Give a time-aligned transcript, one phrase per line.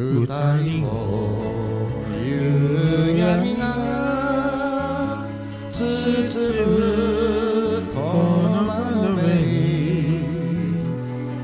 [0.00, 0.26] 二
[0.62, 1.90] 人を
[2.24, 5.26] 夕闇が
[5.68, 5.76] 包
[6.66, 8.00] むこ
[8.48, 10.24] の窓辺に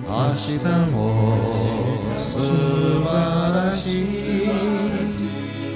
[0.09, 0.57] 明日
[0.91, 0.97] も
[2.17, 2.39] 素
[3.05, 3.13] 晴
[3.53, 4.07] らしい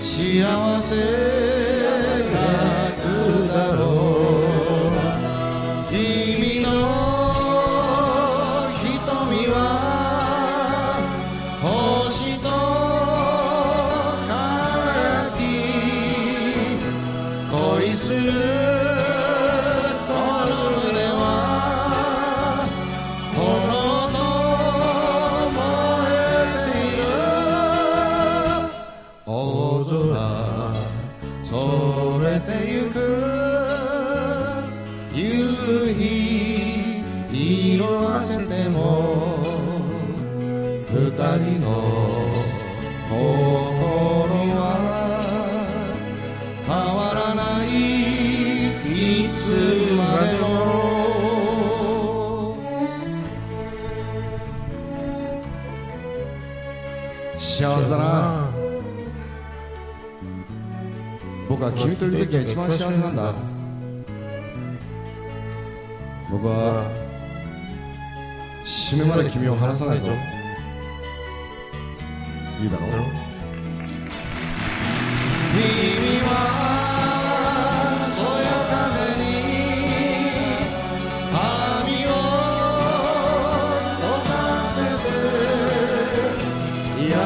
[0.01, 1.50] 幸せ。
[17.91, 18.19] 恋する
[20.07, 21.25] この胸は
[23.35, 23.43] 炎
[24.15, 24.19] と
[25.57, 25.59] 燃
[26.23, 27.03] えている。
[29.27, 29.29] 大
[29.84, 29.91] 空
[31.42, 31.48] そ
[32.23, 32.95] れてゆく。
[35.12, 35.19] 夕
[35.92, 37.81] 日色
[38.14, 38.79] あせても
[40.86, 42.00] 二人の
[57.41, 58.50] 幸せだな。
[61.48, 63.33] 僕は君といる時が一番幸せなんだ。
[66.30, 66.84] 僕は
[68.62, 70.08] 死ぬまで君を離さないぞ。
[72.61, 72.91] いいだろう。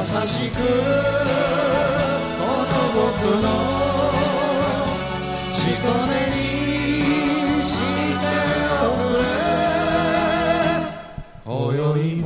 [0.05, 0.63] しくこ
[2.71, 3.47] の僕の
[5.51, 6.37] しとねに
[7.65, 8.23] して
[8.85, 9.25] おくれ
[11.47, 11.83] 今宵
[12.17, 12.25] も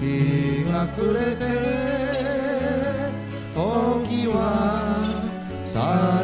[0.00, 0.02] 日
[0.72, 1.40] が暮れて
[3.54, 4.34] 時は
[5.62, 5.70] 去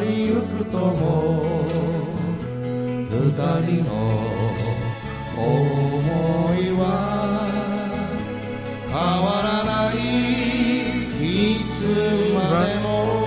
[0.03, 1.07] りゆくとも
[3.09, 3.15] 二
[3.65, 3.91] 人の
[5.37, 5.45] 思
[6.57, 6.83] いは
[8.89, 9.60] 変わらない
[9.99, 11.87] いつ
[12.35, 13.20] までも